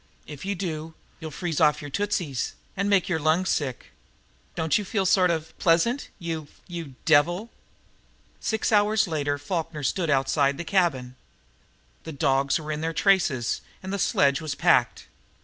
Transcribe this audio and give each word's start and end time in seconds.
If 0.25 0.45
you 0.45 0.55
do, 0.55 0.95
you'll 1.19 1.29
freeze 1.29 1.61
off 1.61 1.79
your 1.79 1.91
tootsies, 1.91 2.53
and 2.75 2.89
make 2.89 3.07
your 3.07 3.19
lungs 3.19 3.49
sick. 3.49 3.91
Don't 4.55 4.79
you 4.79 4.83
feel 4.83 5.05
sort 5.05 5.29
of 5.29 5.55
pleasant 5.59 6.09
you 6.17 6.47
you 6.65 6.95
devil!" 7.05 7.51
Six 8.39 8.71
hours 8.71 9.07
later 9.07 9.37
Falkner 9.37 9.83
stood 9.83 10.09
outside 10.09 10.57
the 10.57 10.63
cabin. 10.63 11.17
The 12.03 12.13
dogs 12.13 12.59
were 12.59 12.71
in 12.71 12.81
their 12.81 12.93
traces, 12.93 13.61
and 13.83 13.93
the 13.93 13.99
sledge 13.99 14.41
was 14.41 14.55
packed. 14.55 15.05